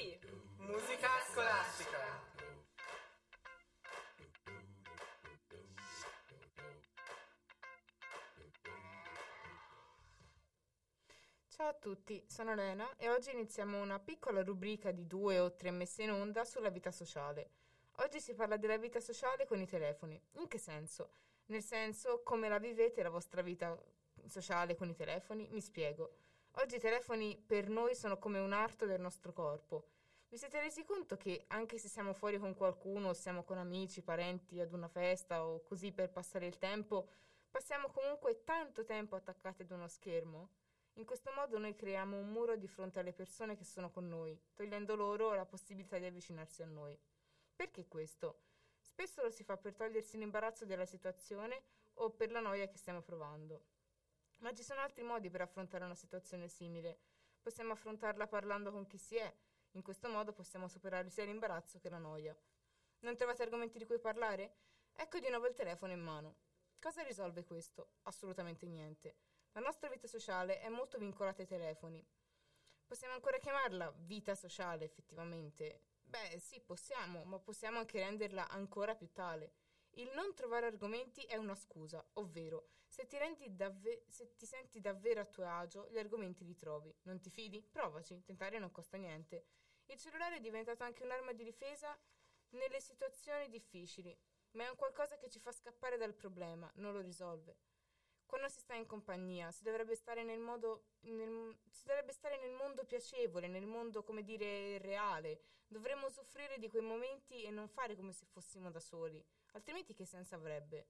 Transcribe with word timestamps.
Happy, 0.00 0.18
musica 0.60 1.08
scolastica. 1.30 1.98
Ciao 11.48 11.68
a 11.68 11.74
tutti, 11.74 12.24
sono 12.26 12.54
Lena 12.54 12.96
e 12.96 13.10
oggi 13.10 13.30
iniziamo 13.32 13.78
una 13.82 14.00
piccola 14.00 14.42
rubrica 14.42 14.90
di 14.90 15.06
due 15.06 15.38
o 15.38 15.54
tre 15.54 15.70
messe 15.70 16.04
in 16.04 16.12
onda 16.12 16.46
sulla 16.46 16.70
vita 16.70 16.90
sociale. 16.90 17.50
Oggi 17.96 18.20
si 18.20 18.32
parla 18.32 18.56
della 18.56 18.78
vita 18.78 19.00
sociale 19.00 19.46
con 19.46 19.60
i 19.60 19.66
telefoni. 19.66 20.18
In 20.36 20.48
che 20.48 20.56
senso? 20.56 21.10
Nel 21.48 21.62
senso, 21.62 22.22
come 22.22 22.48
la 22.48 22.58
vivete 22.58 23.02
la 23.02 23.10
vostra 23.10 23.42
vita 23.42 23.78
sociale 24.24 24.76
con 24.76 24.88
i 24.88 24.94
telefoni? 24.94 25.46
Mi 25.50 25.60
spiego. 25.60 26.29
Oggi 26.54 26.76
i 26.76 26.80
telefoni 26.80 27.36
per 27.38 27.68
noi 27.68 27.94
sono 27.94 28.18
come 28.18 28.40
un 28.40 28.52
arto 28.52 28.84
del 28.84 29.00
nostro 29.00 29.32
corpo. 29.32 29.86
Vi 30.28 30.36
siete 30.36 30.60
resi 30.60 30.84
conto 30.84 31.16
che 31.16 31.44
anche 31.46 31.78
se 31.78 31.88
siamo 31.88 32.12
fuori 32.12 32.38
con 32.38 32.54
qualcuno, 32.54 33.14
siamo 33.14 33.44
con 33.44 33.56
amici, 33.56 34.02
parenti 34.02 34.60
ad 34.60 34.72
una 34.72 34.88
festa 34.88 35.46
o 35.46 35.62
così 35.62 35.92
per 35.92 36.10
passare 36.10 36.46
il 36.46 36.58
tempo, 36.58 37.08
passiamo 37.48 37.88
comunque 37.90 38.42
tanto 38.42 38.84
tempo 38.84 39.14
attaccati 39.14 39.62
ad 39.62 39.70
uno 39.70 39.86
schermo? 39.86 40.50
In 40.94 41.04
questo 41.04 41.30
modo 41.32 41.56
noi 41.58 41.74
creiamo 41.74 42.18
un 42.18 42.30
muro 42.30 42.56
di 42.56 42.66
fronte 42.66 42.98
alle 42.98 43.12
persone 43.12 43.56
che 43.56 43.64
sono 43.64 43.90
con 43.90 44.08
noi, 44.08 44.38
togliendo 44.52 44.96
loro 44.96 45.32
la 45.34 45.46
possibilità 45.46 45.98
di 45.98 46.06
avvicinarsi 46.06 46.62
a 46.62 46.66
noi. 46.66 46.98
Perché 47.54 47.86
questo? 47.86 48.40
Spesso 48.80 49.22
lo 49.22 49.30
si 49.30 49.44
fa 49.44 49.56
per 49.56 49.74
togliersi 49.74 50.18
l'imbarazzo 50.18 50.64
della 50.64 50.84
situazione 50.84 51.62
o 51.94 52.10
per 52.10 52.32
la 52.32 52.40
noia 52.40 52.66
che 52.66 52.76
stiamo 52.76 53.02
provando. 53.02 53.78
Ma 54.40 54.54
ci 54.54 54.62
sono 54.62 54.80
altri 54.80 55.02
modi 55.02 55.28
per 55.28 55.42
affrontare 55.42 55.84
una 55.84 55.94
situazione 55.94 56.48
simile. 56.48 56.98
Possiamo 57.40 57.72
affrontarla 57.72 58.26
parlando 58.26 58.70
con 58.70 58.86
chi 58.86 58.96
si 58.96 59.16
è. 59.16 59.34
In 59.72 59.82
questo 59.82 60.08
modo 60.08 60.32
possiamo 60.32 60.66
superare 60.66 61.10
sia 61.10 61.24
l'imbarazzo 61.24 61.78
che 61.78 61.90
la 61.90 61.98
noia. 61.98 62.36
Non 63.00 63.16
trovate 63.16 63.42
argomenti 63.42 63.78
di 63.78 63.86
cui 63.86 63.98
parlare? 63.98 64.56
Ecco 64.94 65.18
di 65.18 65.28
nuovo 65.28 65.46
il 65.46 65.54
telefono 65.54 65.92
in 65.92 66.00
mano. 66.00 66.36
Cosa 66.80 67.02
risolve 67.02 67.44
questo? 67.44 67.96
Assolutamente 68.02 68.66
niente. 68.66 69.16
La 69.52 69.60
nostra 69.60 69.88
vita 69.88 70.06
sociale 70.06 70.60
è 70.60 70.68
molto 70.68 70.96
vincolata 70.96 71.42
ai 71.42 71.46
telefoni. 71.46 72.06
Possiamo 72.86 73.14
ancora 73.14 73.38
chiamarla 73.38 73.92
vita 73.98 74.34
sociale, 74.34 74.84
effettivamente. 74.84 75.82
Beh, 76.02 76.38
sì, 76.38 76.60
possiamo, 76.60 77.24
ma 77.24 77.38
possiamo 77.38 77.78
anche 77.78 77.98
renderla 77.98 78.48
ancora 78.48 78.94
più 78.94 79.12
tale. 79.12 79.52
Il 79.94 80.10
non 80.14 80.34
trovare 80.34 80.66
argomenti 80.66 81.22
è 81.24 81.36
una 81.36 81.54
scusa, 81.54 82.04
ovvero 82.14 82.68
se 82.86 83.06
ti, 83.06 83.16
davve- 83.54 84.04
se 84.08 84.34
ti 84.34 84.46
senti 84.46 84.80
davvero 84.80 85.20
a 85.20 85.26
tuo 85.26 85.46
agio, 85.46 85.88
gli 85.90 85.98
argomenti 85.98 86.44
li 86.44 86.56
trovi. 86.56 86.94
Non 87.02 87.20
ti 87.20 87.30
fidi? 87.30 87.62
Provaci, 87.62 88.22
tentare 88.24 88.58
non 88.58 88.70
costa 88.70 88.96
niente. 88.96 89.46
Il 89.86 89.98
cellulare 89.98 90.36
è 90.36 90.40
diventato 90.40 90.82
anche 90.82 91.02
un'arma 91.02 91.32
di 91.32 91.44
difesa 91.44 91.96
nelle 92.50 92.80
situazioni 92.80 93.48
difficili, 93.48 94.16
ma 94.52 94.64
è 94.64 94.68
un 94.68 94.76
qualcosa 94.76 95.16
che 95.16 95.28
ci 95.28 95.38
fa 95.38 95.52
scappare 95.52 95.96
dal 95.96 96.14
problema, 96.14 96.70
non 96.76 96.92
lo 96.92 97.00
risolve. 97.00 97.58
Quando 98.30 98.48
si 98.48 98.60
sta 98.60 98.74
in 98.74 98.86
compagnia 98.86 99.50
si 99.50 99.64
dovrebbe 99.64 99.96
stare 99.96 100.22
nel, 100.22 100.38
modo, 100.38 100.84
nel, 101.00 101.52
dovrebbe 101.82 102.12
stare 102.12 102.38
nel 102.38 102.52
mondo 102.52 102.84
piacevole, 102.84 103.48
nel 103.48 103.66
mondo, 103.66 104.04
come 104.04 104.22
dire, 104.22 104.78
reale. 104.78 105.40
Dovremmo 105.66 106.08
soffrire 106.08 106.56
di 106.60 106.68
quei 106.68 106.80
momenti 106.80 107.42
e 107.42 107.50
non 107.50 107.66
fare 107.66 107.96
come 107.96 108.12
se 108.12 108.26
fossimo 108.26 108.70
da 108.70 108.78
soli, 108.78 109.20
altrimenti 109.54 109.94
che 109.94 110.04
senso 110.04 110.36
avrebbe? 110.36 110.86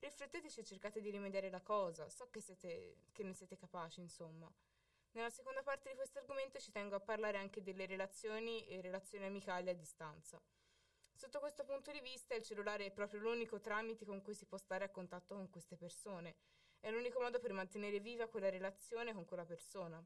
Rifletteteci 0.00 0.60
e 0.60 0.64
cercate 0.64 1.00
di 1.00 1.08
rimediare 1.08 1.48
la 1.48 1.62
cosa, 1.62 2.10
so 2.10 2.28
che, 2.28 2.42
siete, 2.42 2.98
che 3.12 3.22
ne 3.22 3.32
siete 3.32 3.56
capaci, 3.56 4.00
insomma. 4.00 4.52
Nella 5.12 5.30
seconda 5.30 5.62
parte 5.62 5.88
di 5.88 5.96
questo 5.96 6.18
argomento 6.18 6.58
ci 6.58 6.72
tengo 6.72 6.96
a 6.96 7.00
parlare 7.00 7.38
anche 7.38 7.62
delle 7.62 7.86
relazioni 7.86 8.66
e 8.66 8.82
relazioni 8.82 9.24
amicali 9.24 9.70
a 9.70 9.74
distanza. 9.74 10.38
Sotto 11.14 11.40
questo 11.40 11.64
punto 11.64 11.90
di 11.90 12.00
vista 12.00 12.34
il 12.34 12.42
cellulare 12.42 12.84
è 12.84 12.92
proprio 12.92 13.20
l'unico 13.20 13.60
tramite 13.60 14.04
con 14.04 14.20
cui 14.20 14.34
si 14.34 14.44
può 14.44 14.58
stare 14.58 14.84
a 14.84 14.90
contatto 14.90 15.34
con 15.34 15.48
queste 15.48 15.78
persone 15.78 16.36
è 16.82 16.90
l'unico 16.90 17.20
modo 17.20 17.38
per 17.38 17.52
mantenere 17.52 18.00
viva 18.00 18.26
quella 18.26 18.50
relazione 18.50 19.14
con 19.14 19.24
quella 19.24 19.44
persona. 19.44 20.04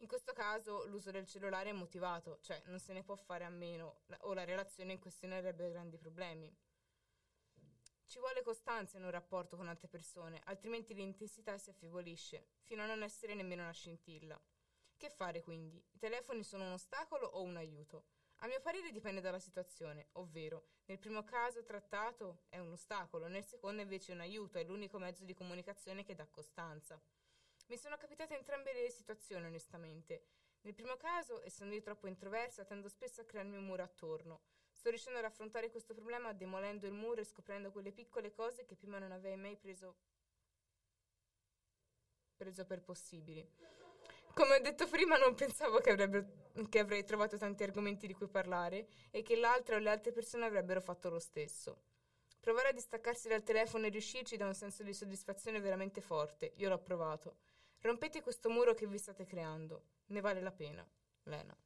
In 0.00 0.06
questo 0.06 0.34
caso 0.34 0.84
l'uso 0.88 1.10
del 1.10 1.26
cellulare 1.26 1.70
è 1.70 1.72
motivato, 1.72 2.38
cioè 2.42 2.62
non 2.66 2.78
se 2.78 2.92
ne 2.92 3.02
può 3.02 3.16
fare 3.16 3.44
a 3.44 3.48
meno 3.48 4.02
o 4.20 4.34
la 4.34 4.44
relazione 4.44 4.92
in 4.92 4.98
questione 4.98 5.38
avrebbe 5.38 5.70
grandi 5.70 5.96
problemi. 5.96 6.54
Ci 8.04 8.18
vuole 8.18 8.42
costanza 8.42 8.98
in 8.98 9.04
un 9.04 9.10
rapporto 9.10 9.56
con 9.56 9.68
altre 9.68 9.88
persone, 9.88 10.38
altrimenti 10.44 10.92
l'intensità 10.92 11.56
si 11.56 11.70
affievolisce, 11.70 12.48
fino 12.60 12.82
a 12.82 12.86
non 12.86 13.02
essere 13.02 13.34
nemmeno 13.34 13.62
una 13.62 13.72
scintilla. 13.72 14.38
Che 14.98 15.08
fare 15.08 15.40
quindi? 15.40 15.82
I 15.92 15.98
telefoni 15.98 16.44
sono 16.44 16.66
un 16.66 16.72
ostacolo 16.72 17.26
o 17.26 17.40
un 17.40 17.56
aiuto? 17.56 18.04
A 18.40 18.46
mio 18.48 18.60
parere 18.60 18.90
dipende 18.90 19.20
dalla 19.20 19.38
situazione, 19.38 20.08
ovvero 20.12 20.66
nel 20.86 20.98
primo 20.98 21.24
caso 21.24 21.64
trattato 21.64 22.44
è 22.48 22.58
un 22.58 22.72
ostacolo, 22.72 23.28
nel 23.28 23.44
secondo 23.44 23.80
invece 23.80 24.12
è 24.12 24.14
un 24.14 24.20
aiuto, 24.20 24.58
è 24.58 24.64
l'unico 24.64 24.98
mezzo 24.98 25.24
di 25.24 25.34
comunicazione 25.34 26.04
che 26.04 26.14
dà 26.14 26.26
costanza. 26.26 27.00
Mi 27.68 27.76
sono 27.76 27.96
capitate 27.96 28.36
entrambe 28.36 28.72
le 28.72 28.90
situazioni, 28.90 29.46
onestamente. 29.46 30.26
Nel 30.60 30.74
primo 30.74 30.96
caso, 30.96 31.42
essendo 31.44 31.74
io 31.74 31.80
troppo 31.80 32.06
introversa, 32.06 32.64
tendo 32.64 32.88
spesso 32.88 33.22
a 33.22 33.24
crearmi 33.24 33.56
un 33.56 33.64
muro 33.64 33.82
attorno. 33.82 34.42
Sto 34.72 34.90
riuscendo 34.90 35.18
ad 35.18 35.24
affrontare 35.24 35.70
questo 35.70 35.94
problema 35.94 36.32
demolendo 36.32 36.86
il 36.86 36.92
muro 36.92 37.20
e 37.20 37.24
scoprendo 37.24 37.72
quelle 37.72 37.90
piccole 37.90 38.30
cose 38.32 38.66
che 38.66 38.76
prima 38.76 38.98
non 38.98 39.10
avevo 39.10 39.36
mai 39.36 39.56
preso, 39.56 39.96
preso 42.36 42.64
per 42.66 42.82
possibili. 42.82 43.48
Come 44.34 44.56
ho 44.56 44.60
detto 44.60 44.86
prima, 44.86 45.16
non 45.16 45.34
pensavo 45.34 45.78
che, 45.78 45.94
che, 46.68 46.78
avrei 46.78 47.04
trovato 47.04 47.36
tanti 47.36 47.62
argomenti 47.62 48.06
di 48.06 48.14
cui 48.14 48.28
parlare 48.28 48.88
e 49.10 49.22
che 49.22 49.36
l'altra 49.36 49.76
o 49.76 49.78
le 49.78 49.90
altre 49.90 50.12
persone 50.12 50.44
avrebbero 50.44 50.80
fatto 50.80 51.10
lo 51.10 51.18
stesso. 51.18 51.82
Provare 52.40 52.68
a 52.68 52.72
distaccarsi 52.72 53.28
dal 53.28 53.42
telefono 53.42 53.86
e 53.86 53.88
riuscirci 53.88 54.36
dà 54.36 54.46
un 54.46 54.54
senso 54.54 54.82
di 54.82 54.92
soddisfazione 54.92 55.60
veramente 55.60 56.00
forte. 56.00 56.52
Io 56.56 56.68
l'ho 56.68 56.78
provato. 56.78 57.36
Rompete 57.80 58.22
questo 58.22 58.48
muro 58.50 58.74
che 58.74 58.86
vi 58.86 58.98
state 58.98 59.24
creando. 59.24 59.82
Ne 60.06 60.20
vale 60.20 60.40
la 60.40 60.52
pena. 60.52 60.86
Lena. 61.24 61.56